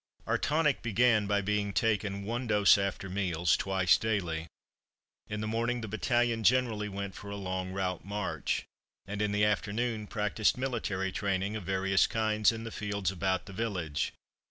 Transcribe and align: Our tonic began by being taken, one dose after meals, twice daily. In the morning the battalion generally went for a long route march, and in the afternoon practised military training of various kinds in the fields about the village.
Our 0.25 0.39
tonic 0.39 0.81
began 0.81 1.27
by 1.27 1.41
being 1.41 1.73
taken, 1.73 2.23
one 2.23 2.47
dose 2.47 2.75
after 2.79 3.07
meals, 3.07 3.55
twice 3.55 3.99
daily. 3.99 4.47
In 5.27 5.41
the 5.41 5.47
morning 5.47 5.81
the 5.81 5.87
battalion 5.87 6.43
generally 6.43 6.89
went 6.89 7.13
for 7.13 7.29
a 7.29 7.35
long 7.35 7.71
route 7.71 8.03
march, 8.03 8.65
and 9.05 9.21
in 9.21 9.31
the 9.31 9.45
afternoon 9.45 10.07
practised 10.07 10.57
military 10.57 11.11
training 11.11 11.55
of 11.55 11.65
various 11.65 12.07
kinds 12.07 12.51
in 12.51 12.63
the 12.63 12.71
fields 12.71 13.11
about 13.11 13.45
the 13.45 13.53
village. 13.53 14.11